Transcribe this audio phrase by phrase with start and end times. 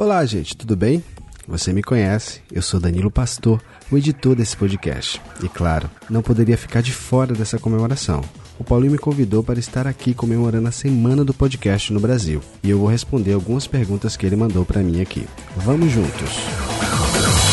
[0.00, 1.04] Olá, gente, tudo bem?
[1.46, 3.60] Você me conhece, eu sou Danilo Pastor,
[3.92, 5.20] o editor desse podcast.
[5.42, 8.22] E claro, não poderia ficar de fora dessa comemoração.
[8.58, 12.40] O Paulinho me convidou para estar aqui comemorando a semana do podcast no Brasil.
[12.62, 15.26] E eu vou responder algumas perguntas que ele mandou para mim aqui.
[15.54, 16.30] Vamos juntos.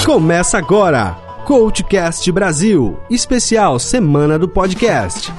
[0.05, 1.18] Começa agora!
[1.45, 5.34] Coachcast Brasil, especial Semana do Podcast.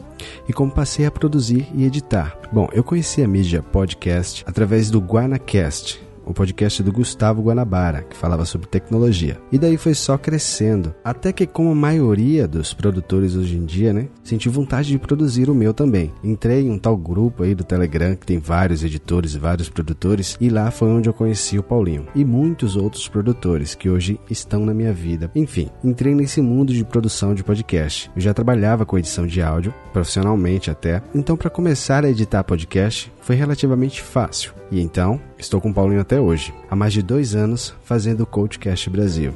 [0.47, 2.37] e como passei a produzir e editar.
[2.51, 8.15] Bom, eu conheci a mídia podcast através do GuanaCast, o podcast do Gustavo Guanabara, que
[8.15, 9.41] falava sobre tecnologia.
[9.51, 13.91] E daí foi só crescendo, até que como a maioria dos produtores hoje em dia,
[13.91, 16.13] né, senti vontade de produzir o meu também.
[16.23, 20.37] Entrei em um tal grupo aí do Telegram que tem vários editores e vários produtores,
[20.39, 24.65] e lá foi onde eu conheci o Paulinho e muitos outros produtores que hoje estão
[24.65, 25.31] na minha vida.
[25.35, 28.11] Enfim, entrei nesse mundo de produção de podcast.
[28.15, 33.11] Eu já trabalhava com edição de áudio, profissionalmente até, então para começar a editar podcast
[33.29, 34.53] foi relativamente fácil.
[34.71, 38.25] E então, estou com o Paulinho até hoje, há mais de dois anos fazendo o
[38.25, 39.35] Coachcast Brasil.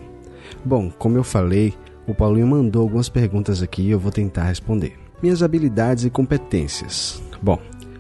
[0.66, 1.76] Bom, como eu falei,
[2.08, 4.98] o Paulinho mandou algumas perguntas aqui e eu vou tentar responder.
[5.22, 7.22] Minhas habilidades e competências.
[7.40, 7.60] Bom,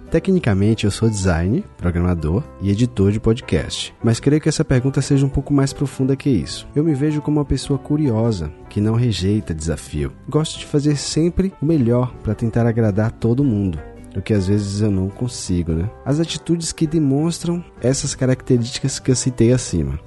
[0.10, 5.26] Tecnicamente, eu sou designer, programador e editor de podcast, mas creio que essa pergunta seja
[5.26, 6.68] um pouco mais profunda que isso.
[6.76, 10.14] Eu me vejo como uma pessoa curiosa, que não rejeita desafio.
[10.30, 13.80] Gosto de fazer sempre o melhor para tentar agradar todo mundo
[14.14, 15.90] do que às vezes eu não consigo, né?
[16.06, 20.00] As atitudes que demonstram essas características que eu citei acima.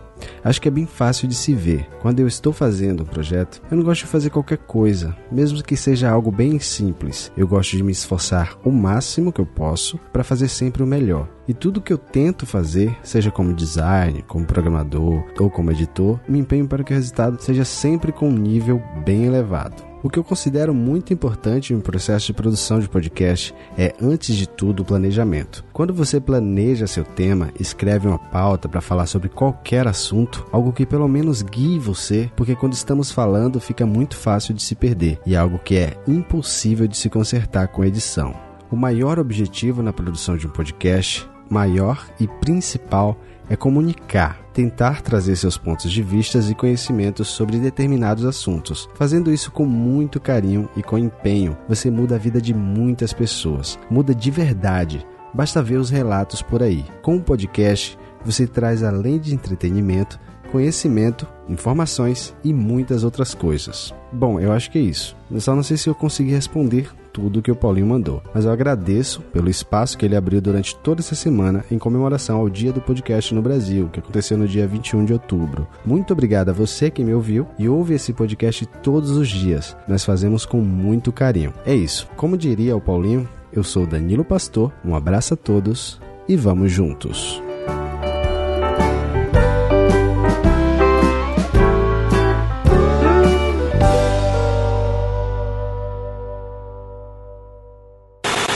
[0.42, 1.88] Acho que é bem fácil de se ver.
[2.00, 5.76] Quando eu estou fazendo um projeto, eu não gosto de fazer qualquer coisa, mesmo que
[5.76, 7.30] seja algo bem simples.
[7.36, 11.28] Eu gosto de me esforçar o máximo que eu posso para fazer sempre o melhor.
[11.48, 16.38] E tudo que eu tento fazer, seja como design, como programador ou como editor, me
[16.38, 19.82] empenho para que o resultado seja sempre com um nível bem elevado.
[20.06, 24.48] O que eu considero muito importante no processo de produção de podcast é, antes de
[24.48, 25.64] tudo, o planejamento.
[25.72, 30.86] Quando você planeja seu tema, escreve uma pauta para falar sobre qualquer assunto, algo que
[30.86, 35.34] pelo menos guie você, porque quando estamos falando fica muito fácil de se perder e
[35.34, 38.32] é algo que é impossível de se consertar com edição.
[38.70, 43.18] O maior objetivo na produção de um podcast, maior e principal,
[43.54, 48.88] comunicar, tentar trazer seus pontos de vista e conhecimentos sobre determinados assuntos.
[48.94, 53.78] Fazendo isso com muito carinho e com empenho, você muda a vida de muitas pessoas.
[53.88, 55.06] Muda de verdade.
[55.34, 56.84] Basta ver os relatos por aí.
[57.02, 60.18] Com o podcast, você traz além de entretenimento,
[60.50, 63.94] conhecimento, informações e muitas outras coisas.
[64.12, 65.16] Bom, eu acho que é isso.
[65.30, 68.22] Eu só não sei se eu consegui responder tudo que o Paulinho mandou.
[68.34, 72.50] Mas eu agradeço pelo espaço que ele abriu durante toda essa semana em comemoração ao
[72.50, 75.66] Dia do Podcast no Brasil, que aconteceu no dia 21 de outubro.
[75.82, 79.74] Muito obrigado a você que me ouviu e ouve esse podcast todos os dias.
[79.88, 81.54] Nós fazemos com muito carinho.
[81.64, 82.06] É isso.
[82.16, 84.70] Como diria o Paulinho, eu sou Danilo Pastor.
[84.84, 87.45] Um abraço a todos e vamos juntos.